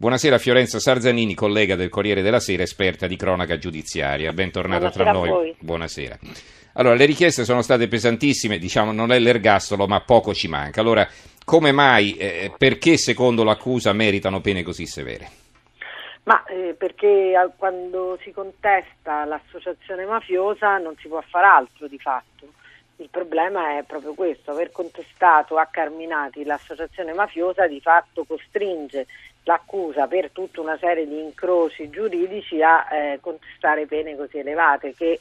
[0.00, 4.32] Buonasera Fiorenza Sarzanini, collega del Corriere della Sera, esperta di cronaca giudiziaria.
[4.32, 5.54] Bentornata Buonasera tra noi.
[5.58, 6.18] Buonasera.
[6.72, 10.80] Allora, le richieste sono state pesantissime, diciamo non è l'ergastolo, ma poco ci manca.
[10.80, 11.06] Allora,
[11.44, 15.28] come mai, eh, perché secondo l'accusa meritano pene così severe?
[16.22, 21.98] Ma eh, perché al- quando si contesta l'associazione mafiosa non si può fare altro di
[21.98, 22.48] fatto.
[22.96, 29.06] Il problema è proprio questo, aver contestato a Carminati l'associazione mafiosa di fatto costringe
[29.44, 35.20] l'accusa per tutta una serie di incroci giuridici a eh, contestare pene così elevate che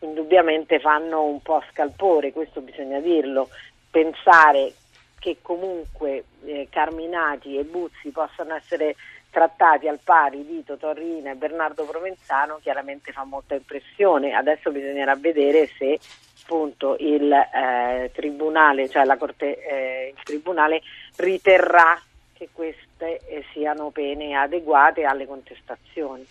[0.00, 3.48] indubbiamente fanno un po' scalpore, questo bisogna dirlo.
[3.90, 4.72] Pensare
[5.18, 8.94] che comunque eh, Carminati e Buzzi possano essere
[9.30, 14.34] trattati al pari di Totorrina e Bernardo Provenzano chiaramente fa molta impressione.
[14.34, 15.98] Adesso bisognerà vedere se
[16.42, 20.80] appunto il eh, tribunale, cioè corte, eh, il tribunale
[21.16, 22.00] riterrà
[22.36, 26.26] che queste eh, siano pene adeguate alle contestazioni.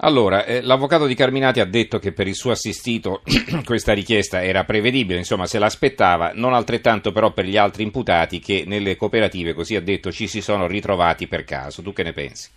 [0.00, 3.22] Allora, eh, l'avvocato di Carminati ha detto che per il suo assistito
[3.64, 8.62] questa richiesta era prevedibile, insomma se l'aspettava, non altrettanto però per gli altri imputati che
[8.64, 11.82] nelle cooperative, così ha detto, ci si sono ritrovati per caso.
[11.82, 12.48] Tu che ne pensi?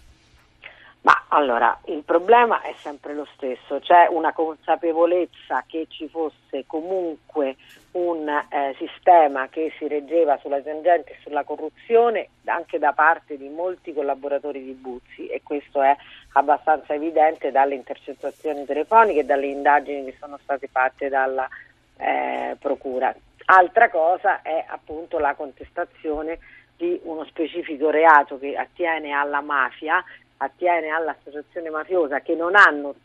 [1.04, 7.56] Ma allora, il problema è sempre lo stesso, c'è una consapevolezza che ci fosse comunque
[7.94, 13.50] un eh, sistema che si reggeva sulla tangente e sulla corruzione anche da parte di
[13.50, 15.96] molti collaboratori di Buzzi e questo è
[16.34, 21.50] abbastanza evidente dalle intercettazioni telefoniche e dalle indagini che sono state fatte dalla
[21.98, 23.14] eh, Procura.
[23.46, 26.38] Altra cosa è appunto la contestazione
[26.78, 30.04] di uno specifico reato che attiene alla mafia
[30.42, 32.96] attiene all'associazione mafiosa che non hanno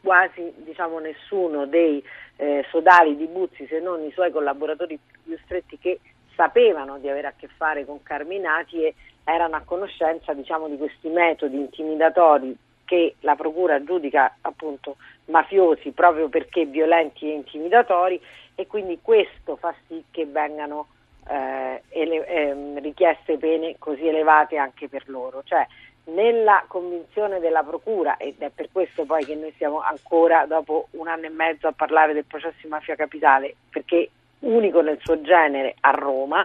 [0.00, 2.02] quasi diciamo, nessuno dei
[2.36, 6.00] eh, sodali di Buzzi se non i suoi collaboratori più stretti che
[6.34, 11.08] sapevano di avere a che fare con Carminati e erano a conoscenza diciamo, di questi
[11.08, 18.20] metodi intimidatori che la procura giudica appunto mafiosi proprio perché violenti e intimidatori
[18.54, 20.86] e quindi questo fa sì che vengano
[21.28, 25.42] eh, ele- ehm, richieste pene così elevate anche per loro.
[25.44, 25.66] Cioè,
[26.06, 31.08] nella convinzione della Procura, ed è per questo poi che noi siamo ancora dopo un
[31.08, 35.74] anno e mezzo a parlare del processo di mafia capitale, perché unico nel suo genere
[35.80, 36.44] a Roma,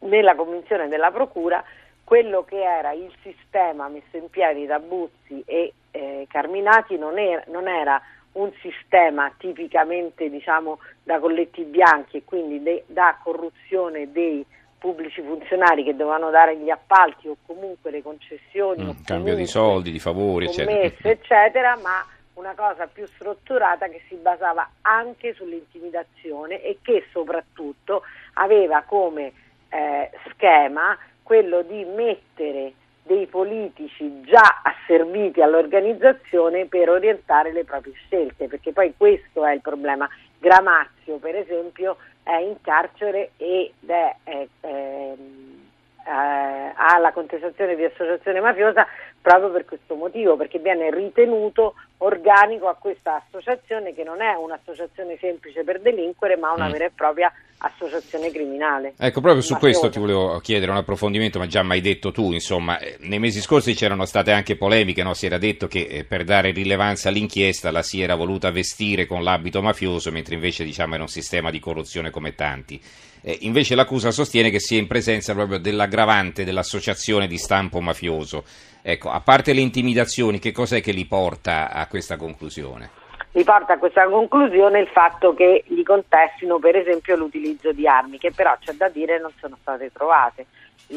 [0.00, 1.62] nella convinzione della Procura,
[2.04, 7.42] quello che era il sistema messo in piedi da Buzzi e eh, Carminati non era,
[7.48, 8.00] non era
[8.32, 14.44] un sistema tipicamente diciamo, da colletti bianchi e quindi de- da corruzione dei
[14.86, 19.90] pubblici funzionari che dovevano dare gli appalti o comunque le concessioni Mm, cambio di soldi,
[19.90, 20.92] di favori, eccetera.
[21.02, 28.02] eccetera, ma una cosa più strutturata che si basava anche sull'intimidazione e che soprattutto
[28.34, 29.32] aveva come
[29.70, 32.72] eh, schema quello di mettere
[33.02, 39.60] dei politici già asserviti all'organizzazione per orientare le proprie scelte, perché poi questo è il
[39.60, 40.08] problema.
[40.46, 45.64] Gramazio, per esempio, è in carcere ed è, è, ehm,
[46.06, 48.86] eh, ha la contestazione di associazione mafiosa
[49.20, 55.16] proprio per questo motivo, perché viene ritenuto organico a questa associazione che non è un'associazione
[55.18, 56.72] semplice per delinquere, ma una Mm.
[56.72, 58.94] vera e propria associazione criminale.
[58.98, 59.78] Ecco, proprio su mafiosa.
[59.78, 63.40] questo ti volevo chiedere un approfondimento, ma già mai detto tu, insomma, eh, nei mesi
[63.40, 65.14] scorsi c'erano state anche polemiche, no?
[65.14, 69.22] si era detto che eh, per dare rilevanza all'inchiesta la si era voluta vestire con
[69.22, 72.80] l'abito mafioso, mentre invece diciamo era un sistema di corruzione come tanti.
[73.22, 78.44] Eh, invece l'accusa sostiene che sia in presenza proprio dell'aggravante dell'associazione di stampo mafioso.
[78.88, 82.90] Ecco, a parte le intimidazioni, che cos'è che li porta a questa conclusione?
[83.32, 88.16] Mi porta a questa conclusione il fatto che gli contestino per esempio l'utilizzo di armi,
[88.16, 90.46] che però c'è da dire non sono state trovate.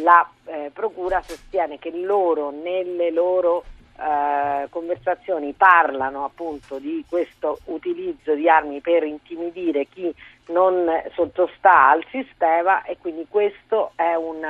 [0.03, 3.63] La eh, Procura sostiene che loro nelle loro
[3.97, 10.13] eh, conversazioni parlano appunto di questo utilizzo di armi per intimidire chi
[10.49, 10.85] non
[11.15, 14.45] sottostà al sistema e quindi questo è un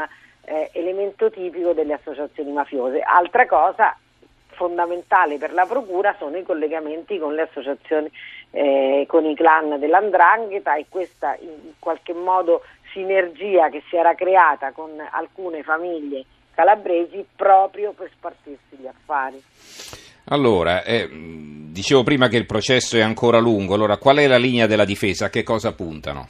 [0.50, 3.02] eh, elemento tipico delle associazioni mafiose.
[3.02, 3.96] Altra cosa
[4.48, 8.10] fondamentale per la procura sono i collegamenti con le associazioni,
[8.52, 14.72] eh, con i clan dell'andrangheta e questa in qualche modo sinergia che si era creata
[14.72, 16.26] con alcune famiglie
[16.56, 19.42] calabresi proprio per spartirsi gli affari.
[20.32, 24.68] Allora, eh, dicevo prima che il processo è ancora lungo, allora qual è la linea
[24.68, 25.26] della difesa?
[25.26, 26.28] A che cosa puntano?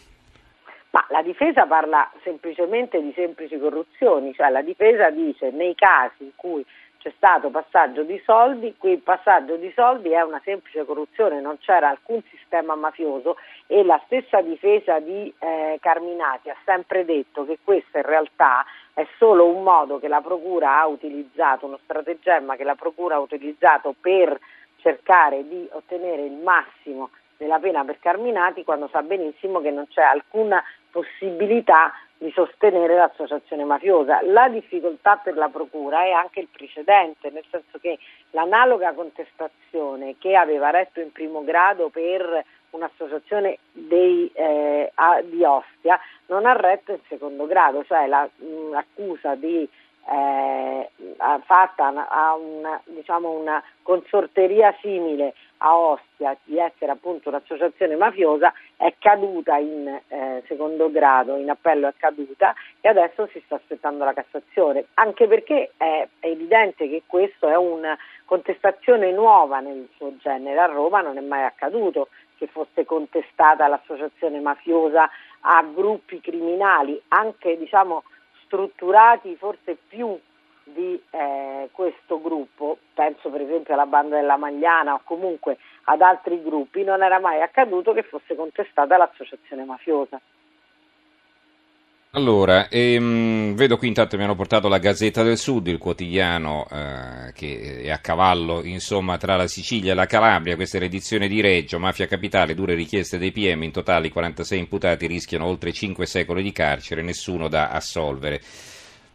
[1.19, 6.65] La difesa parla semplicemente di semplici corruzioni, cioè la difesa dice nei casi in cui
[6.97, 11.89] c'è stato passaggio di soldi, quel passaggio di soldi è una semplice corruzione, non c'era
[11.89, 13.35] alcun sistema mafioso
[13.67, 18.63] e la stessa difesa di eh, Carminati ha sempre detto che questa in realtà
[18.93, 23.19] è solo un modo che la Procura ha utilizzato, uno stratagemma che la Procura ha
[23.19, 24.39] utilizzato per
[24.77, 30.03] cercare di ottenere il massimo della pena per Carminati quando sa benissimo che non c'è
[30.03, 34.19] alcuna possibilità di sostenere l'associazione mafiosa.
[34.23, 37.97] La difficoltà per la Procura è anche il precedente, nel senso che
[38.31, 45.97] l'analoga contestazione che aveva retto in primo grado per un'associazione dei, eh, a, di Ostia
[46.25, 49.67] non ha retto in secondo grado, cioè l'accusa di
[50.11, 50.89] eh,
[51.45, 58.93] fatta a una, diciamo una consorteria simile a Ostia di essere appunto un'associazione mafiosa è
[58.97, 64.13] caduta in eh, secondo grado, in appello è caduta e adesso si sta aspettando la
[64.13, 70.65] Cassazione, anche perché è evidente che questo è una contestazione nuova nel suo genere, a
[70.65, 72.07] Roma non è mai accaduto
[72.37, 75.09] che fosse contestata l'associazione mafiosa
[75.41, 78.03] a gruppi criminali, anche diciamo
[78.49, 80.19] strutturati forse più
[80.63, 86.41] di eh, questo gruppo, penso per esempio alla banda della Magliana o comunque ad altri
[86.41, 90.19] gruppi, non era mai accaduto che fosse contestata l'associazione mafiosa.
[92.13, 97.31] Allora, ehm, vedo qui intanto mi hanno portato la Gazzetta del Sud, il quotidiano eh,
[97.33, 101.39] che è a cavallo insomma, tra la Sicilia e la Calabria, questa è l'edizione di
[101.39, 106.07] Reggio, Mafia Capitale, dure richieste dei PM, in totale i 46 imputati rischiano oltre 5
[106.07, 108.41] secoli di carcere, nessuno da assolvere.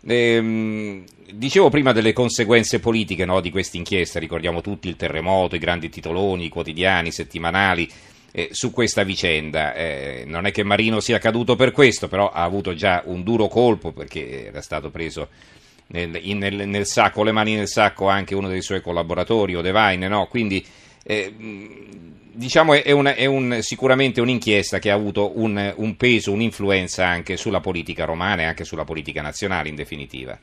[0.07, 5.59] Ehm, dicevo prima delle conseguenze politiche no, di questa inchiesta, ricordiamo tutti il terremoto, i
[5.59, 7.91] grandi titoloni, i quotidiani, i settimanali
[8.37, 9.75] eh, su questa vicenda.
[9.75, 13.47] Eh, non è che Marino sia caduto per questo, però ha avuto già un duro
[13.47, 15.29] colpo perché era stato preso
[15.89, 20.09] nel, in, nel, nel sacco, le mani nel sacco anche uno dei suoi collaboratori, Odevaine,
[20.09, 20.27] no?
[20.27, 20.67] quindi
[21.05, 21.33] eh,
[22.33, 27.37] diciamo è, una, è un, sicuramente un'inchiesta che ha avuto un, un peso, un'influenza anche
[27.37, 30.37] sulla politica romana e anche sulla politica nazionale in definitiva.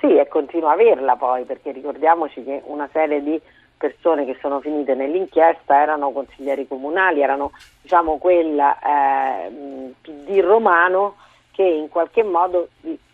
[0.00, 3.40] Sì, e continua a averla poi, perché ricordiamoci che una serie di
[3.80, 11.16] persone che sono finite nell'inchiesta erano consiglieri comunali, erano diciamo quel eh, PD romano
[11.52, 12.68] che in qualche modo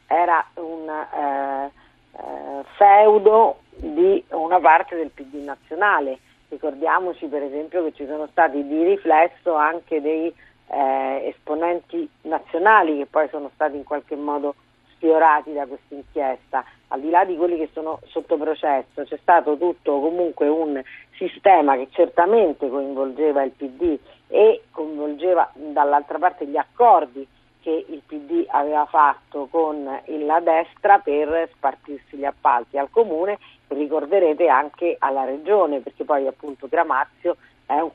[0.08, 1.70] era un eh,
[2.18, 6.18] eh, feudo di una parte del PD nazionale.
[6.48, 10.34] Ricordiamoci per esempio che ci sono stati di riflesso anche dei
[10.68, 14.56] eh, esponenti nazionali che poi sono stati in qualche modo
[14.96, 19.56] sfiorati da questa inchiesta, al di là di quelli che sono sotto processo, c'è stato
[19.56, 20.80] tutto comunque un
[21.16, 23.98] sistema che certamente coinvolgeva il PD
[24.28, 27.26] e coinvolgeva dall'altra parte gli accordi
[27.60, 33.38] che il PD aveva fatto con la destra per spartirsi gli appalti al comune,
[33.68, 37.36] ricorderete anche alla regione, perché poi appunto Gramazio
[37.66, 37.90] un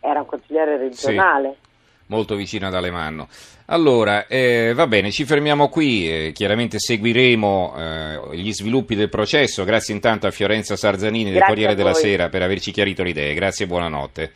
[0.00, 1.56] era un consigliere regionale.
[1.62, 1.68] Sì
[2.10, 3.28] molto vicino ad Alemanno.
[3.66, 9.64] Allora, eh, va bene, ci fermiamo qui, eh, chiaramente seguiremo eh, gli sviluppi del processo.
[9.64, 13.32] Grazie intanto a Fiorenza Sarzanini del Corriere della Sera per averci chiarito le idee.
[13.34, 14.28] Grazie e buonanotte.